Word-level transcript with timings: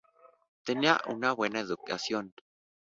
Tenía 0.63 0.99
una 1.05 1.31
buena 1.31 1.59
educación. 1.59 2.33